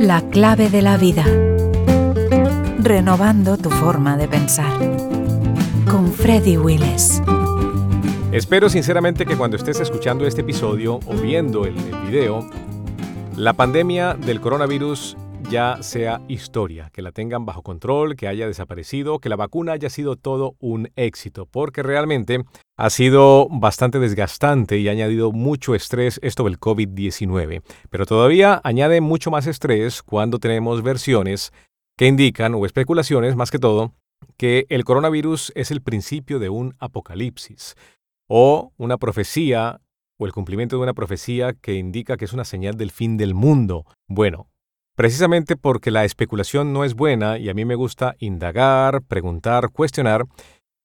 La 0.00 0.22
clave 0.22 0.70
de 0.70 0.80
la 0.80 0.96
vida. 0.96 1.26
Renovando 2.78 3.58
tu 3.58 3.68
forma 3.68 4.16
de 4.16 4.28
pensar. 4.28 4.72
Con 5.90 6.10
Freddy 6.10 6.56
Willis. 6.56 7.20
Espero 8.32 8.70
sinceramente 8.70 9.26
que 9.26 9.36
cuando 9.36 9.58
estés 9.58 9.78
escuchando 9.78 10.26
este 10.26 10.40
episodio 10.40 11.00
o 11.04 11.14
viendo 11.16 11.66
el, 11.66 11.76
el 11.76 12.00
video, 12.08 12.48
la 13.36 13.52
pandemia 13.52 14.14
del 14.14 14.40
coronavirus 14.40 15.18
ya 15.48 15.82
sea 15.82 16.20
historia, 16.28 16.90
que 16.92 17.02
la 17.02 17.12
tengan 17.12 17.46
bajo 17.46 17.62
control, 17.62 18.16
que 18.16 18.28
haya 18.28 18.46
desaparecido, 18.46 19.18
que 19.18 19.28
la 19.28 19.36
vacuna 19.36 19.72
haya 19.72 19.90
sido 19.90 20.16
todo 20.16 20.56
un 20.58 20.90
éxito, 20.96 21.46
porque 21.46 21.82
realmente 21.82 22.44
ha 22.76 22.90
sido 22.90 23.48
bastante 23.48 23.98
desgastante 23.98 24.78
y 24.78 24.88
ha 24.88 24.92
añadido 24.92 25.32
mucho 25.32 25.74
estrés 25.74 26.20
esto 26.22 26.44
del 26.44 26.58
COVID-19. 26.58 27.62
Pero 27.88 28.06
todavía 28.06 28.60
añade 28.64 29.00
mucho 29.00 29.30
más 29.30 29.46
estrés 29.46 30.02
cuando 30.02 30.38
tenemos 30.38 30.82
versiones 30.82 31.52
que 31.96 32.06
indican, 32.06 32.54
o 32.54 32.66
especulaciones 32.66 33.36
más 33.36 33.50
que 33.50 33.58
todo, 33.58 33.92
que 34.36 34.66
el 34.68 34.84
coronavirus 34.84 35.52
es 35.54 35.70
el 35.70 35.82
principio 35.82 36.38
de 36.38 36.48
un 36.48 36.74
apocalipsis 36.78 37.74
o 38.28 38.72
una 38.76 38.96
profecía 38.96 39.80
o 40.18 40.26
el 40.26 40.32
cumplimiento 40.32 40.76
de 40.76 40.82
una 40.82 40.94
profecía 40.94 41.54
que 41.54 41.74
indica 41.74 42.16
que 42.16 42.26
es 42.26 42.32
una 42.32 42.44
señal 42.44 42.76
del 42.76 42.90
fin 42.90 43.16
del 43.16 43.34
mundo. 43.34 43.86
Bueno, 44.06 44.49
Precisamente 45.00 45.56
porque 45.56 45.90
la 45.90 46.04
especulación 46.04 46.74
no 46.74 46.84
es 46.84 46.92
buena 46.92 47.38
y 47.38 47.48
a 47.48 47.54
mí 47.54 47.64
me 47.64 47.74
gusta 47.74 48.16
indagar, 48.18 49.00
preguntar, 49.00 49.70
cuestionar, 49.70 50.26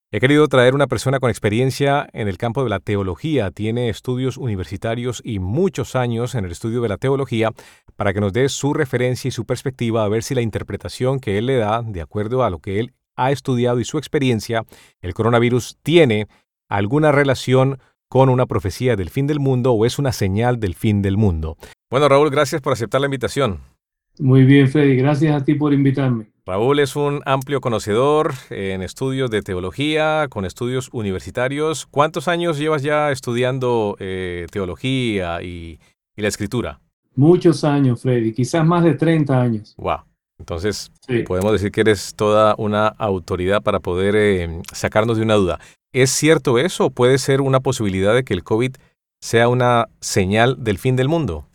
he 0.09 0.21
querido 0.21 0.47
traer 0.47 0.73
una 0.73 0.88
persona 0.88 1.19
con 1.19 1.29
experiencia 1.29 2.07
en 2.13 2.29
el 2.29 2.38
campo 2.38 2.63
de 2.63 2.69
la 2.69 2.79
teología, 2.79 3.51
tiene 3.51 3.89
estudios 3.89 4.38
universitarios 4.38 5.21
y 5.21 5.39
muchos 5.39 5.97
años 5.97 6.33
en 6.33 6.45
el 6.45 6.53
estudio 6.53 6.79
de 6.79 6.88
la 6.88 6.95
teología, 6.95 7.51
para 7.97 8.13
que 8.13 8.21
nos 8.21 8.31
dé 8.31 8.47
su 8.47 8.73
referencia 8.73 9.27
y 9.27 9.31
su 9.31 9.43
perspectiva 9.43 10.05
a 10.05 10.07
ver 10.07 10.23
si 10.23 10.33
la 10.33 10.41
interpretación 10.41 11.19
que 11.19 11.38
él 11.38 11.47
le 11.47 11.57
da, 11.57 11.81
de 11.81 12.00
acuerdo 12.00 12.45
a 12.45 12.50
lo 12.50 12.59
que 12.59 12.79
él 12.79 12.94
ha 13.17 13.31
estudiado 13.31 13.81
y 13.81 13.83
su 13.83 13.97
experiencia, 13.97 14.63
el 15.02 15.13
coronavirus 15.13 15.77
tiene 15.83 16.27
alguna 16.69 17.11
relación 17.11 17.79
con 18.07 18.29
una 18.29 18.45
profecía 18.45 18.95
del 18.95 19.09
fin 19.09 19.27
del 19.27 19.41
mundo 19.41 19.73
o 19.73 19.85
es 19.85 20.00
una 20.00 20.13
señal 20.13 20.61
del 20.61 20.73
fin 20.73 21.02
del 21.02 21.17
mundo. 21.17 21.57
Bueno, 21.89 22.07
Raúl, 22.07 22.29
gracias 22.29 22.61
por 22.61 22.72
aceptar 22.72 23.02
la 23.02 23.07
invitación. 23.07 23.75
Muy 24.19 24.45
bien, 24.45 24.67
Freddy. 24.67 24.95
Gracias 24.95 25.41
a 25.41 25.44
ti 25.44 25.55
por 25.55 25.73
invitarme. 25.73 26.27
Raúl 26.45 26.80
es 26.80 26.95
un 26.95 27.21
amplio 27.25 27.59
conocedor 27.59 28.33
en 28.52 28.83
estudios 28.83 29.31
de 29.31 29.41
teología, 29.41 30.27
con 30.30 30.45
estudios 30.45 30.89
universitarios. 30.91 31.88
¿Cuántos 31.88 32.27
años 32.27 32.59
llevas 32.59 32.83
ya 32.83 33.11
estudiando 33.11 33.95
eh, 33.99 34.45
teología 34.52 35.41
y, 35.41 35.80
y, 36.16 36.22
la 36.22 36.27
escritura? 36.27 36.80
Muchos 37.16 37.63
años, 37.63 38.02
Freddy. 38.02 38.31
Quizás 38.31 38.66
más 38.66 38.83
de 38.83 38.94
30 38.94 39.41
años. 39.41 39.73
Wow. 39.77 40.02
Entonces, 40.38 40.91
sí. 41.07 41.23
podemos 41.23 41.52
decir 41.52 41.72
que 41.72 41.81
eres 41.81 42.13
toda 42.16 42.55
una 42.57 42.88
autoridad 42.88 43.63
para 43.63 43.79
poder 43.79 44.16
eh, 44.16 44.61
sacarnos 44.73 45.17
de 45.17 45.23
una 45.23 45.35
duda. 45.35 45.59
¿Es 45.94 46.11
cierto 46.11 46.59
eso 46.59 46.85
o 46.85 46.89
puede 46.89 47.17
ser 47.17 47.41
una 47.41 47.61
posibilidad 47.61 48.13
de 48.13 48.23
que 48.23 48.33
el 48.33 48.44
COVID 48.44 48.75
sea 49.22 49.47
una 49.47 49.88
señal 50.02 50.63
del 50.63 50.77
fin 50.77 50.95
del 50.95 51.07
mundo? 51.07 51.47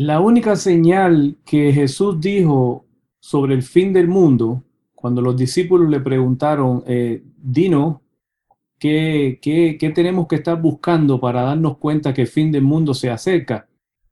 La 0.00 0.20
única 0.20 0.54
señal 0.54 1.38
que 1.44 1.72
Jesús 1.72 2.20
dijo 2.20 2.84
sobre 3.18 3.54
el 3.54 3.64
fin 3.64 3.92
del 3.92 4.06
mundo, 4.06 4.62
cuando 4.94 5.20
los 5.20 5.36
discípulos 5.36 5.90
le 5.90 5.98
preguntaron, 5.98 6.84
eh, 6.86 7.24
Dino, 7.36 8.00
¿qué, 8.78 9.40
qué, 9.42 9.76
¿qué 9.76 9.90
tenemos 9.90 10.28
que 10.28 10.36
estar 10.36 10.62
buscando 10.62 11.18
para 11.18 11.42
darnos 11.42 11.78
cuenta 11.78 12.14
que 12.14 12.22
el 12.22 12.28
fin 12.28 12.52
del 12.52 12.62
mundo 12.62 12.94
se 12.94 13.10
acerca? 13.10 13.66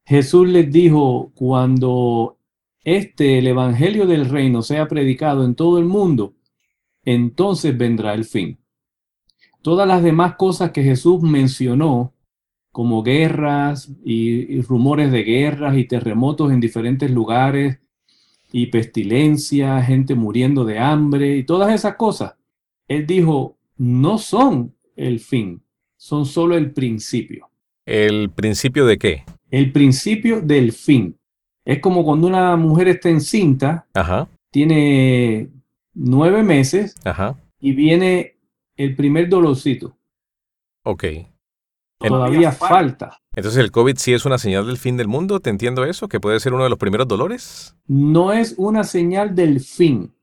Jesús 0.04 0.48
les 0.48 0.72
dijo, 0.72 1.30
cuando 1.36 2.36
este, 2.82 3.38
el 3.38 3.46
Evangelio 3.46 4.06
del 4.06 4.28
Reino, 4.28 4.62
sea 4.62 4.88
predicado 4.88 5.44
en 5.44 5.54
todo 5.54 5.78
el 5.78 5.84
mundo, 5.84 6.34
entonces 7.04 7.78
vendrá 7.78 8.12
el 8.14 8.24
fin. 8.24 8.58
Todas 9.62 9.86
las 9.86 10.02
demás 10.02 10.34
cosas 10.34 10.72
que 10.72 10.82
Jesús 10.82 11.22
mencionó 11.22 12.12
como 12.76 13.02
guerras 13.02 13.90
y, 14.04 14.54
y, 14.54 14.60
rumores 14.60 15.10
de 15.10 15.22
guerras 15.22 15.78
y 15.78 15.84
terremotos 15.84 16.52
en 16.52 16.60
diferentes 16.60 17.10
lugares 17.10 17.78
y 18.52 18.66
pestilencia, 18.66 19.82
gente 19.82 20.14
muriendo 20.14 20.66
de 20.66 20.78
hambre 20.78 21.38
y 21.38 21.44
todas 21.44 21.72
esas 21.72 21.94
cosas. 21.94 22.34
Él 22.86 23.06
dijo, 23.06 23.56
no 23.78 24.18
son 24.18 24.74
el 24.94 25.20
fin, 25.20 25.62
son 25.96 26.26
solo 26.26 26.54
el 26.54 26.72
principio. 26.72 27.48
¿El 27.86 28.28
principio 28.28 28.84
de 28.84 28.98
qué? 28.98 29.24
El 29.50 29.72
principio 29.72 30.42
del 30.42 30.72
fin. 30.72 31.16
Es 31.64 31.80
como 31.80 32.04
cuando 32.04 32.26
una 32.26 32.56
mujer 32.56 32.88
está 32.88 33.08
encinta, 33.08 33.86
Ajá. 33.94 34.28
tiene 34.50 35.48
nueve 35.94 36.42
meses 36.42 36.94
Ajá. 37.06 37.38
y 37.58 37.72
viene 37.72 38.36
el 38.76 38.94
primer 38.94 39.30
dolorcito. 39.30 39.96
Ok. 40.82 41.04
Todavía 41.98 42.52
falta. 42.52 43.18
Entonces 43.34 43.58
el 43.62 43.70
COVID 43.70 43.96
sí 43.96 44.12
es 44.14 44.24
una 44.26 44.38
señal 44.38 44.66
del 44.66 44.78
fin 44.78 44.96
del 44.96 45.08
mundo, 45.08 45.40
¿te 45.40 45.50
entiendo 45.50 45.84
eso? 45.84 46.08
¿Que 46.08 46.20
puede 46.20 46.40
ser 46.40 46.54
uno 46.54 46.64
de 46.64 46.70
los 46.70 46.78
primeros 46.78 47.08
dolores? 47.08 47.74
No 47.86 48.32
es 48.32 48.54
una 48.58 48.84
señal 48.84 49.34
del 49.34 49.60
fin, 49.60 50.14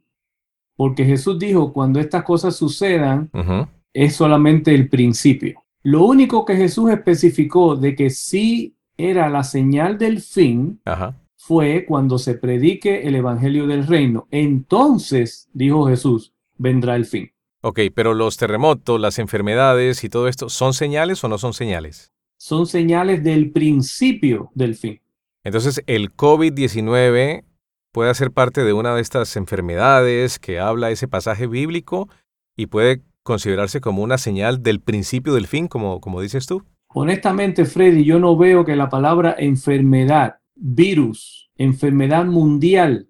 porque 0.75 1.05
Jesús 1.05 1.37
dijo, 1.39 1.73
cuando 1.73 1.99
estas 1.99 2.23
cosas 2.23 2.55
sucedan, 2.55 3.29
Uh 3.33 3.37
-huh. 3.39 3.67
es 3.93 4.15
solamente 4.15 4.73
el 4.73 4.89
principio. 4.89 5.61
Lo 5.83 6.05
único 6.05 6.45
que 6.45 6.55
Jesús 6.55 6.89
especificó 6.91 7.75
de 7.75 7.95
que 7.95 8.09
sí 8.09 8.75
era 8.97 9.29
la 9.29 9.43
señal 9.43 9.97
del 9.97 10.21
fin 10.21 10.79
Ajá. 10.85 11.15
fue 11.35 11.85
cuando 11.85 12.17
se 12.17 12.35
predique 12.35 13.07
el 13.07 13.15
Evangelio 13.15 13.67
del 13.67 13.85
Reino. 13.85 14.27
Entonces, 14.31 15.49
dijo 15.53 15.87
Jesús, 15.87 16.33
vendrá 16.57 16.95
el 16.95 17.05
fin. 17.05 17.29
Ok, 17.65 17.79
pero 17.95 18.13
los 18.13 18.35
terremotos, 18.35 18.99
las 18.99 19.19
enfermedades 19.19 20.03
y 20.03 20.09
todo 20.09 20.27
esto, 20.27 20.49
¿son 20.49 20.73
señales 20.73 21.23
o 21.23 21.29
no 21.29 21.37
son 21.37 21.53
señales? 21.53 22.11
Son 22.35 22.67
señales 22.67 23.23
del 23.23 23.51
principio 23.51 24.51
del 24.53 24.75
fin. 24.75 24.99
Entonces, 25.45 25.81
el 25.87 26.13
COVID-19 26.13 27.45
puede 27.93 28.13
ser 28.15 28.31
parte 28.31 28.65
de 28.65 28.73
una 28.73 28.93
de 28.93 29.01
estas 29.01 29.37
enfermedades 29.37 30.39
que 30.39 30.59
habla 30.59 30.91
ese 30.91 31.07
pasaje 31.07 31.47
bíblico 31.47 32.09
y 32.57 32.65
puede 32.65 33.01
considerarse 33.23 33.79
como 33.79 34.03
una 34.03 34.17
señal 34.17 34.61
del 34.61 34.81
principio 34.81 35.33
del 35.33 35.47
fin, 35.47 35.69
como, 35.69 36.01
como 36.01 36.19
dices 36.19 36.45
tú. 36.45 36.65
Honestamente, 36.89 37.63
Freddy, 37.63 38.03
yo 38.03 38.19
no 38.19 38.35
veo 38.35 38.65
que 38.65 38.75
la 38.75 38.89
palabra 38.89 39.37
enfermedad, 39.39 40.39
virus, 40.53 41.49
enfermedad 41.55 42.25
mundial, 42.25 43.07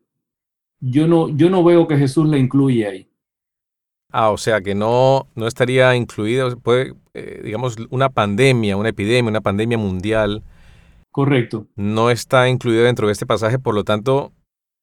yo 0.79 1.07
no, 1.07 1.29
yo 1.29 1.49
no 1.49 1.63
veo 1.63 1.87
que 1.87 1.97
Jesús 1.97 2.27
la 2.27 2.37
incluye 2.37 2.85
ahí. 2.85 3.09
Ah, 4.15 4.29
o 4.29 4.37
sea 4.37 4.61
que 4.61 4.75
no, 4.75 5.27
no 5.33 5.47
estaría 5.47 5.95
incluida, 5.95 6.55
puede, 6.55 6.93
eh, 7.15 7.41
digamos, 7.43 7.75
una 7.89 8.09
pandemia, 8.09 8.77
una 8.77 8.89
epidemia, 8.89 9.31
una 9.31 9.41
pandemia 9.41 9.79
mundial. 9.79 10.43
Correcto. 11.09 11.65
No 11.75 12.11
está 12.11 12.47
incluida 12.47 12.83
dentro 12.83 13.07
de 13.07 13.13
este 13.13 13.25
pasaje, 13.25 13.57
por 13.57 13.73
lo 13.73 13.83
tanto, 13.83 14.31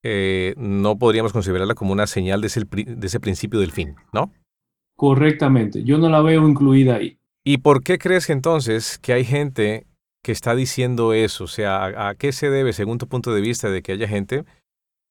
eh, 0.03 0.55
no 0.57 0.99
podríamos 0.99 1.33
considerarla 1.33 1.77
como 1.77 1.93
una 1.93 2.09
señal 2.09 2.41
de 2.41 2.49
ese, 2.49 2.65
de 2.65 3.07
ese 3.07 3.21
principio 3.21 3.61
del 3.61 3.71
fin, 3.71 3.95
¿no? 4.13 4.33
Correctamente, 4.97 5.85
yo 5.85 5.99
no 5.99 6.09
la 6.09 6.23
veo 6.23 6.49
incluida 6.49 6.97
ahí. 6.97 7.17
¿Y 7.45 7.59
por 7.59 7.85
qué 7.85 7.99
crees 7.99 8.31
entonces 8.31 8.99
que 8.99 9.13
hay 9.13 9.25
gente 9.25 9.87
que 10.25 10.33
está 10.33 10.57
diciendo 10.57 11.13
eso? 11.13 11.45
O 11.45 11.47
sea, 11.47 11.85
¿a, 11.85 12.09
¿a, 12.09 12.15
qué 12.17 12.33
se 12.33 12.51
debe, 12.51 12.73
según 12.73 12.99
tu 12.99 13.07
punto 13.07 13.33
de 13.33 13.43
vista, 13.43 13.71
de 13.71 13.81
que 13.81 13.93
haya 13.93 14.09
gente 14.09 14.45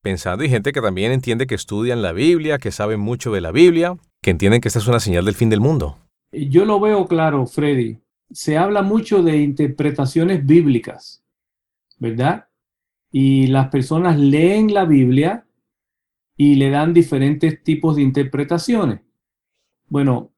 pensando 0.03 0.44
y 0.44 0.50
gente 0.50 0.74
que 0.74 0.81
también 0.81 1.13
entiende 1.13 1.47
que 1.47 1.56
estudian 1.56 2.01
la 2.01 2.12
Biblia, 2.12 2.57
que 2.57 2.72
saben 2.72 3.00
mucho 3.00 3.31
de 3.31 3.40
la 3.40 3.53
Biblia, 3.53 3.96
entienden 4.30 4.62
que 4.62 4.68
esta 4.68 4.80
es 4.80 4.88
una 4.88 5.00
señal 5.00 5.26
del 5.26 5.36
fin 5.36 5.50
del 5.50 5.62
mundo? 5.62 5.98
Yo 6.32 6.66
lo 6.66 6.80
veo 6.80 7.08
claro, 7.08 7.46
Freddy. 7.48 8.00
Se 8.32 8.58
habla 8.58 8.84
mucho 8.84 9.24
de 9.24 9.38
interpretaciones 9.38 10.46
bíblicas, 10.46 11.24
¿verdad? 11.98 12.48
Y 13.12 13.48
las 13.48 13.70
personas 13.70 14.20
leen 14.20 14.74
la 14.74 14.86
Biblia 14.86 15.46
y 16.38 16.56
le 16.56 16.70
dan 16.70 16.94
diferentes 16.94 17.64
tipos 17.64 17.96
de 17.96 18.04
interpretaciones. 18.04 19.02
Bueno, 19.88 20.32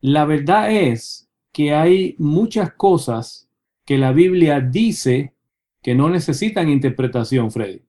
la 0.00 0.24
verdad 0.24 0.72
es 0.72 1.30
que 1.52 1.72
hay 1.72 2.16
muchas 2.18 2.74
cosas 2.74 3.48
que 3.84 3.96
la 3.96 4.12
Biblia 4.12 4.60
dice 4.60 5.34
que 5.80 5.94
no 5.94 6.08
necesitan 6.08 6.68
interpretación, 6.68 7.50
Freddy. 7.52 7.82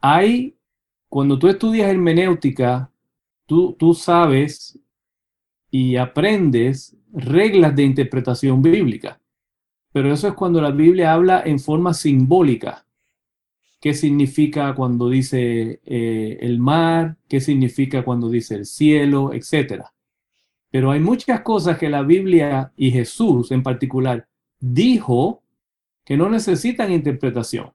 Hay, 0.00 0.56
cuando 1.08 1.38
tú 1.38 1.48
estudias 1.48 1.90
hermenéutica, 1.90 2.91
tú, 3.78 3.94
sabes 3.94 4.78
y 5.70 5.96
aprendes 5.96 6.96
reglas 7.12 7.74
de 7.76 7.82
interpretación 7.84 8.62
bíblica. 8.62 9.20
Pero 9.92 10.12
eso 10.12 10.28
es 10.28 10.34
cuando 10.34 10.60
la 10.60 10.70
Biblia 10.70 11.12
habla 11.12 11.42
en 11.44 11.58
forma 11.58 11.92
simbólica. 11.92 12.86
¿Qué 13.80 13.94
significa 13.94 14.74
cuando 14.74 15.08
dice 15.08 15.80
eh, 15.84 16.38
el 16.40 16.58
mar? 16.58 17.16
¿Qué 17.28 17.40
significa 17.40 18.04
cuando 18.04 18.30
dice 18.30 18.54
el 18.54 18.64
cielo? 18.64 19.32
Etcétera. 19.32 19.92
Pero 20.70 20.90
hay 20.90 21.00
muchas 21.00 21.40
cosas 21.42 21.78
que 21.78 21.90
la 21.90 22.02
Biblia 22.02 22.72
y 22.76 22.90
Jesús 22.90 23.50
en 23.50 23.62
particular 23.62 24.26
dijo 24.58 25.42
que 26.04 26.16
no 26.16 26.30
necesitan 26.30 26.92
interpretación. 26.92 27.72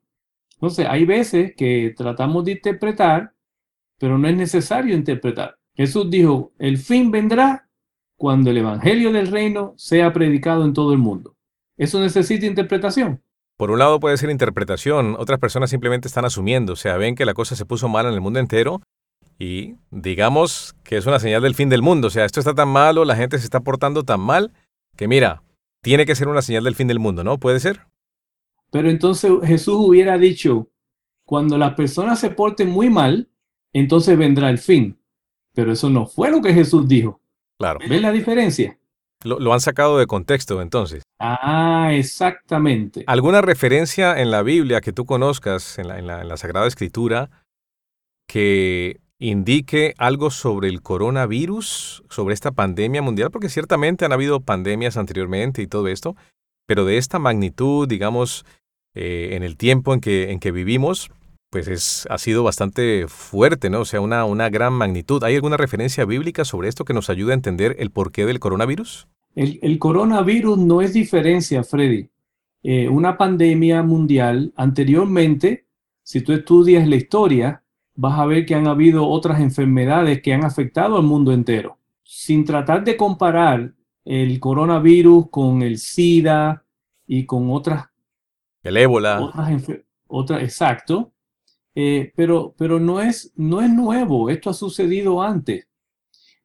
Entonces, 0.56 0.88
hay 0.89 1.06
veces 1.06 1.53
que 1.56 1.94
tratamos 1.95 2.44
de 2.45 2.53
interpretar, 2.53 3.33
pero 4.00 4.18
no 4.18 4.27
es 4.27 4.35
necesario 4.35 4.95
interpretar. 4.95 5.57
Jesús 5.77 6.09
dijo, 6.09 6.51
el 6.57 6.79
fin 6.79 7.12
vendrá 7.12 7.69
cuando 8.18 8.50
el 8.50 8.57
Evangelio 8.57 9.13
del 9.13 9.27
Reino 9.27 9.75
sea 9.77 10.12
predicado 10.12 10.65
en 10.65 10.74
todo 10.74 10.91
el 10.91 10.97
mundo. 10.97 11.35
¿Eso 11.77 12.01
necesita 12.01 12.47
interpretación? 12.47 13.21
Por 13.57 13.69
un 13.69 13.79
lado 13.79 14.00
puede 14.00 14.18
ser 14.18 14.31
interpretación, 14.31 15.15
otras 15.18 15.39
personas 15.39 15.69
simplemente 15.69 16.07
están 16.07 16.25
asumiendo, 16.25 16.74
o 16.74 16.75
sea, 16.75 16.97
ven 16.97 17.15
que 17.15 17.25
la 17.25 17.35
cosa 17.35 17.56
se 17.56 17.65
puso 17.65 17.88
mal 17.88 18.07
en 18.07 18.13
el 18.13 18.21
mundo 18.21 18.39
entero 18.39 18.81
y 19.39 19.75
digamos 19.91 20.75
que 20.83 20.97
es 20.97 21.06
una 21.06 21.19
señal 21.19 21.44
del 21.44 21.56
fin 21.56 21.69
del 21.69 21.83
mundo, 21.83 22.07
o 22.07 22.12
sea, 22.12 22.25
esto 22.25 22.39
está 22.39 22.53
tan 22.53 22.69
malo, 22.69 23.06
la 23.06 23.15
gente 23.15 23.38
se 23.38 23.45
está 23.45 23.62
portando 23.62 24.03
tan 24.03 24.19
mal, 24.19 24.51
que 24.95 25.07
mira, 25.07 25.44
tiene 25.81 26.06
que 26.06 26.15
ser 26.15 26.27
una 26.27 26.41
señal 26.41 26.63
del 26.63 26.75
fin 26.75 26.88
del 26.88 27.00
mundo, 27.00 27.24
¿no? 27.24 27.39
¿Puede 27.39 27.59
ser? 27.59 27.81
Pero 28.71 28.89
entonces 28.89 29.31
Jesús 29.44 29.75
hubiera 29.77 30.18
dicho, 30.18 30.69
cuando 31.24 31.57
las 31.57 31.74
personas 31.75 32.19
se 32.19 32.31
porten 32.31 32.69
muy 32.69 32.89
mal, 32.89 33.29
entonces 33.74 34.18
vendrá 34.18 34.50
el 34.50 34.57
fin. 34.57 35.00
Pero 35.57 35.71
eso 35.71 35.89
no 35.89 36.06
fue 36.06 36.30
lo 36.30 36.39
que 36.39 36.54
Jesús 36.54 36.88
dijo. 36.88 37.19
Claro. 37.57 37.80
¿Ven 37.89 38.04
la 38.04 38.12
diferencia? 38.12 38.77
Lo, 39.24 39.51
han 39.51 39.59
sacado 39.59 39.98
de 39.98 40.06
contexto 40.06 40.62
entonces. 40.62 41.01
Ah, 41.18 41.89
exactamente. 41.94 43.04
¿Alguna 43.07 43.42
referencia 43.42 44.21
en 44.21 44.30
la 44.30 44.44
Biblia 44.44 44.81
que 44.81 44.94
tú 44.94 45.06
conozcas, 45.06 45.80
en 45.80 45.88
la, 45.88 45.98
en 45.98 46.27
la 46.27 46.38
Sagrada 46.38 46.68
Escritura, 46.68 47.31
que 48.27 49.00
indique 49.18 49.95
algo 49.98 50.30
sobre 50.30 50.68
el 50.68 50.83
coronavirus, 50.83 52.03
sobre 52.07 52.36
esta 52.36 52.51
pandemia 52.51 53.01
mundial? 53.01 53.31
Porque 53.31 53.50
ciertamente 53.50 54.06
han 54.06 54.13
habido 54.13 54.42
pandemias 54.42 54.95
anteriormente 54.95 55.63
y 55.63 55.68
todo 55.68 55.88
esto, 55.88 56.15
pero 56.68 56.86
de 56.86 57.00
esta 57.00 57.18
magnitud, 57.18 57.88
digamos, 57.88 58.45
eh, 58.94 59.30
en 59.31 59.42
el 59.42 59.57
tiempo 59.57 59.95
en 59.95 60.01
que, 60.01 60.31
en 60.31 60.39
que 60.39 60.51
vivimos, 60.51 61.10
pues 61.50 61.68
es, 61.68 62.08
ha 62.10 62.18
sido 62.18 62.44
bastante 62.44 63.06
fuerte, 63.08 63.70
¿no? 63.70 63.82
O 63.82 63.86
sea, 63.86 64.02
una, 64.02 64.26
una 64.26 64.50
gran 64.50 64.74
magnitud. 64.74 65.24
¿Hay 65.24 65.36
alguna 65.36 65.58
referencia 65.58 66.06
bíblica 66.06 66.46
sobre 66.46 66.68
esto 66.68 66.86
que 66.86 66.94
nos 66.94 67.10
ayude 67.10 67.32
a 67.32 67.36
entender 67.36 67.76
el 67.80 67.92
porqué 67.92 68.26
del 68.26 68.40
coronavirus? 68.40 69.08
El, 69.36 69.78
coronavirus 69.78 70.58
no 70.58 70.82
es 70.82 70.94
diferencia, 70.94 71.64
Freddy. 71.64 72.10
Eh, 72.64 72.90
una 72.90 73.18
pandemia 73.18 73.84
mundial, 73.84 74.52
anteriormente, 74.56 75.68
si 76.02 76.22
tú 76.22 76.34
estudias 76.34 76.88
la 76.88 76.96
historia, 76.96 77.64
vas 77.94 78.20
a 78.20 78.26
ver 78.26 78.46
que 78.46 78.56
han 78.56 78.68
habido 78.68 79.08
otras 79.08 79.40
enfermedades 79.40 80.22
que 80.22 80.34
han 80.34 80.44
afectado 80.44 80.98
al 80.98 81.04
mundo 81.04 81.32
entero. 81.32 81.78
Sin 82.04 82.46
tratar 82.46 82.84
de 82.84 82.98
comparar 82.98 83.74
el 84.04 84.40
coronavirus 84.40 85.30
con 85.30 85.62
el 85.62 85.78
SIDA 85.78 86.66
y 87.06 87.26
con 87.26 87.52
otras. 87.52 87.86
El 88.64 88.78
ébola. 88.78 89.22
Otras, 89.22 89.64
otras 90.08 90.42
exacto. 90.42 91.14
Eh, 91.79 92.12
pero, 92.15 92.56
pero 92.57 92.79
no, 92.79 93.00
es, 93.00 93.31
no 93.35 93.62
es 93.62 93.69
nuevo, 93.69 94.31
esto 94.31 94.50
ha 94.50 94.53
sucedido 94.56 95.21
antes. 95.21 95.68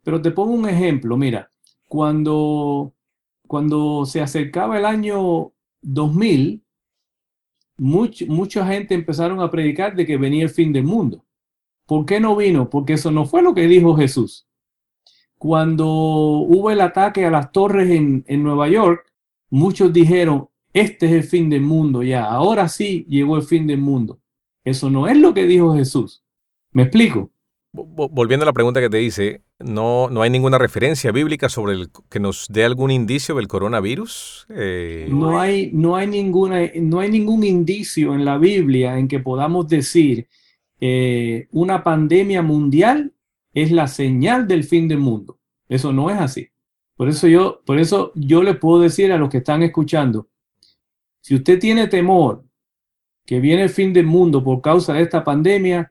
Pero 0.02 0.20
te 0.20 0.30
pongo 0.30 0.52
un 0.52 0.68
ejemplo, 0.68 1.16
mira, 1.16 1.50
cuando, 1.88 2.92
cuando 3.46 4.04
se 4.04 4.20
acercaba 4.20 4.76
el 4.76 4.84
año 4.84 5.54
2000, 5.80 6.62
mucha 7.78 8.66
gente 8.66 8.94
empezaron 8.94 9.40
a 9.40 9.50
predicar 9.50 9.96
de 9.96 10.04
que 10.04 10.18
venía 10.18 10.42
el 10.42 10.50
fin 10.50 10.70
del 10.70 10.84
mundo. 10.84 11.24
¿Por 11.86 12.04
qué 12.04 12.20
no 12.20 12.36
vino? 12.36 12.68
Porque 12.68 12.92
eso 12.92 13.10
no 13.10 13.24
fue 13.24 13.40
lo 13.40 13.54
que 13.54 13.66
dijo 13.66 13.96
Jesús. 13.96 14.46
Cuando 15.38 15.86
hubo 15.86 16.70
el 16.70 16.82
ataque 16.82 17.24
a 17.24 17.30
las 17.30 17.52
torres 17.52 17.88
en, 17.88 18.22
en 18.28 18.42
Nueva 18.42 18.68
York, 18.68 19.10
muchos 19.48 19.94
dijeron, 19.94 20.50
este 20.74 21.06
es 21.06 21.12
el 21.12 21.24
fin 21.24 21.48
del 21.48 21.62
mundo 21.62 22.02
ya, 22.02 22.26
ahora 22.26 22.68
sí 22.68 23.06
llegó 23.08 23.38
el 23.38 23.44
fin 23.44 23.66
del 23.66 23.78
mundo. 23.78 24.21
Eso 24.64 24.90
no 24.90 25.08
es 25.08 25.16
lo 25.16 25.34
que 25.34 25.44
dijo 25.44 25.74
Jesús. 25.74 26.24
¿Me 26.72 26.84
explico? 26.84 27.30
Volviendo 27.74 28.44
a 28.44 28.46
la 28.46 28.52
pregunta 28.52 28.80
que 28.80 28.90
te 28.90 29.02
hice, 29.02 29.42
¿no, 29.58 30.10
no 30.10 30.20
hay 30.20 30.28
ninguna 30.28 30.58
referencia 30.58 31.10
bíblica 31.10 31.48
sobre 31.48 31.72
el 31.72 31.88
que 32.10 32.20
nos 32.20 32.46
dé 32.50 32.64
algún 32.64 32.90
indicio 32.90 33.36
del 33.36 33.48
coronavirus? 33.48 34.46
Eh, 34.50 35.08
no, 35.10 35.40
hay, 35.40 35.70
no, 35.72 35.96
hay 35.96 36.06
ninguna, 36.06 36.60
no 36.80 37.00
hay 37.00 37.10
ningún 37.10 37.44
indicio 37.44 38.14
en 38.14 38.26
la 38.26 38.36
Biblia 38.36 38.98
en 38.98 39.08
que 39.08 39.20
podamos 39.20 39.68
decir 39.68 40.28
eh, 40.80 41.48
una 41.52 41.82
pandemia 41.82 42.42
mundial 42.42 43.14
es 43.54 43.72
la 43.72 43.86
señal 43.88 44.46
del 44.46 44.64
fin 44.64 44.86
del 44.86 44.98
mundo. 44.98 45.38
Eso 45.66 45.94
no 45.94 46.10
es 46.10 46.18
así. 46.20 46.48
Por 46.94 47.08
eso 47.08 47.26
yo, 47.26 47.62
por 47.64 47.78
eso 47.78 48.12
yo 48.14 48.42
le 48.42 48.54
puedo 48.54 48.82
decir 48.82 49.12
a 49.12 49.18
los 49.18 49.30
que 49.30 49.38
están 49.38 49.62
escuchando, 49.62 50.28
si 51.20 51.34
usted 51.34 51.58
tiene 51.58 51.88
temor 51.88 52.44
que 53.32 53.40
viene 53.40 53.62
el 53.62 53.70
fin 53.70 53.94
del 53.94 54.04
mundo 54.04 54.44
por 54.44 54.60
causa 54.60 54.92
de 54.92 55.00
esta 55.00 55.24
pandemia, 55.24 55.90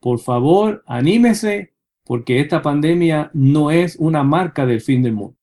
por 0.00 0.18
favor, 0.18 0.82
anímese, 0.86 1.74
porque 2.06 2.40
esta 2.40 2.62
pandemia 2.62 3.30
no 3.34 3.70
es 3.70 3.96
una 3.96 4.22
marca 4.22 4.64
del 4.64 4.80
fin 4.80 5.02
del 5.02 5.12
mundo. 5.12 5.36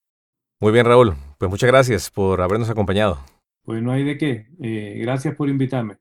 Muy 0.60 0.72
bien, 0.72 0.88
Raúl. 0.88 1.14
Pues 1.38 1.52
muchas 1.52 1.68
gracias 1.68 2.10
por 2.10 2.42
habernos 2.42 2.72
acompañado. 2.72 3.20
Pues 3.62 3.84
no 3.84 3.92
hay 3.92 4.04
de 4.04 4.18
qué. 4.18 4.48
Eh, 4.60 4.98
gracias 5.00 5.36
por 5.36 5.48
invitarme. 5.48 5.98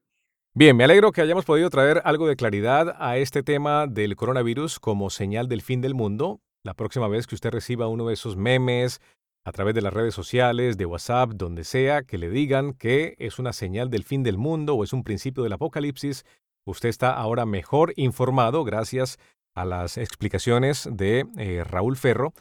Bien, 0.55 0.75
me 0.75 0.85
alegro 0.85 1.13
que 1.13 1.21
hayamos 1.21 1.45
podido 1.45 1.69
traer 1.69 2.01
algo 2.07 2.27
de 2.27 2.37
claridad 2.37 2.97
a 2.99 3.19
este 3.19 3.43
tema 3.43 3.87
del 3.87 4.17
coronavirus 4.17 4.81
como 4.81 5.11
señal 5.11 5.49
del 5.49 5.61
fin 5.61 5.83
del 5.83 5.93
mundo. 5.93 6.41
La 6.65 6.73
próxima 6.73 7.09
vez 7.09 7.27
que 7.27 7.35
usted 7.35 7.51
reciba 7.51 7.89
uno 7.89 8.07
de 8.07 8.15
esos 8.15 8.39
memes, 8.39 9.03
a 9.47 9.53
través 9.53 9.77
de 9.77 9.81
las 9.81 9.95
redes 9.95 10.13
sociales, 10.13 10.77
de 10.77 10.87
WhatsApp, 10.87 11.31
donde 11.35 11.63
sea, 11.63 12.03
que 12.03 12.19
le 12.19 12.31
digan 12.31 12.73
que 12.73 13.15
es 13.19 13.39
una 13.39 13.53
señal 13.53 13.91
del 13.91 14.03
fin 14.03 14.25
del 14.25 14.39
mundo 14.39 14.75
o 14.75 14.83
es 14.83 14.93
un 14.93 15.05
principio 15.05 15.45
del 15.45 15.53
apocalipsis, 15.53 16.25
usted 16.65 16.89
está 16.89 17.13
ahora 17.13 17.47
mejor 17.47 17.93
informado 17.95 18.65
gracias 18.65 19.19
a 19.55 19.65
las 19.65 19.99
explicaciones 19.99 20.89
de 20.91 21.27
eh, 21.39 21.63
Raúl 21.63 21.97
Ferro 21.97 22.35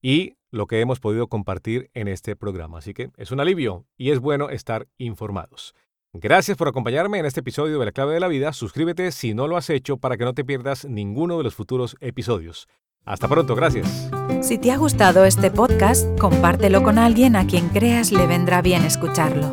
y 0.00 0.38
lo 0.50 0.66
que 0.66 0.80
hemos 0.80 0.98
podido 0.98 1.28
compartir 1.28 1.90
en 1.92 2.08
este 2.08 2.36
programa. 2.36 2.78
Así 2.78 2.94
que 2.94 3.10
es 3.18 3.30
un 3.30 3.40
alivio 3.40 3.84
y 3.98 4.10
es 4.10 4.18
bueno 4.18 4.48
estar 4.48 4.88
informados. 4.96 5.74
Gracias 6.14 6.56
por 6.56 6.68
acompañarme 6.68 7.18
en 7.18 7.26
este 7.26 7.40
episodio 7.40 7.78
de 7.78 7.84
La 7.84 7.92
Clave 7.92 8.14
de 8.14 8.20
la 8.20 8.28
Vida. 8.28 8.54
Suscríbete 8.54 9.12
si 9.12 9.34
no 9.34 9.46
lo 9.46 9.58
has 9.58 9.68
hecho 9.68 9.98
para 9.98 10.16
que 10.16 10.24
no 10.24 10.32
te 10.32 10.44
pierdas 10.44 10.86
ninguno 10.86 11.36
de 11.36 11.44
los 11.44 11.54
futuros 11.54 11.96
episodios. 12.00 12.66
Hasta 13.04 13.28
pronto, 13.28 13.54
gracias. 13.54 14.10
Si 14.42 14.58
te 14.58 14.72
ha 14.72 14.76
gustado 14.76 15.24
este 15.24 15.50
podcast, 15.50 16.06
compártelo 16.18 16.82
con 16.82 16.98
alguien 16.98 17.36
a 17.36 17.46
quien 17.46 17.68
creas 17.68 18.12
le 18.12 18.26
vendrá 18.26 18.62
bien 18.62 18.84
escucharlo. 18.84 19.52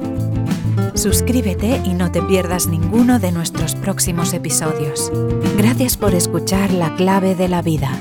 Suscríbete 0.94 1.82
y 1.86 1.94
no 1.94 2.12
te 2.12 2.22
pierdas 2.22 2.68
ninguno 2.68 3.20
de 3.20 3.32
nuestros 3.32 3.76
próximos 3.76 4.34
episodios. 4.34 5.12
Gracias 5.58 5.98
por 5.98 6.14
escuchar 6.14 6.72
La 6.72 6.96
clave 6.96 7.36
de 7.36 7.48
la 7.48 7.62
vida 7.62 7.98